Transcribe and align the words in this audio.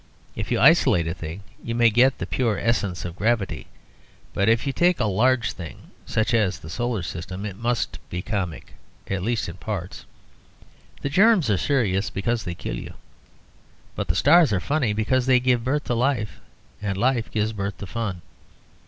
If 0.35 0.51
you 0.51 0.59
isolate 0.59 1.05
a 1.05 1.13
thing, 1.13 1.43
you 1.63 1.75
may 1.75 1.91
get 1.91 2.17
the 2.17 2.25
pure 2.25 2.57
essence 2.57 3.05
of 3.05 3.15
gravity. 3.15 3.67
But 4.33 4.49
if 4.49 4.65
you 4.65 4.73
take 4.73 4.99
a 4.99 5.05
large 5.05 5.51
thing 5.51 5.91
(such 6.07 6.33
as 6.33 6.57
the 6.57 6.71
Solar 6.71 7.03
System) 7.03 7.45
it 7.45 7.55
must 7.55 7.99
be 8.09 8.23
comic, 8.23 8.73
at 9.11 9.21
least 9.21 9.47
in 9.47 9.57
parts. 9.57 10.05
The 11.03 11.09
germs 11.11 11.51
are 11.51 11.57
serious, 11.57 12.09
because 12.09 12.45
they 12.45 12.55
kill 12.55 12.79
you. 12.79 12.95
But 13.95 14.07
the 14.07 14.15
stars 14.15 14.51
are 14.51 14.59
funny, 14.59 14.91
because 14.91 15.27
they 15.27 15.39
give 15.39 15.63
birth 15.63 15.83
to 15.83 15.93
life, 15.93 16.39
and 16.81 16.97
life 16.97 17.29
gives 17.29 17.53
birth 17.53 17.77
to 17.77 17.85
fun. 17.85 18.23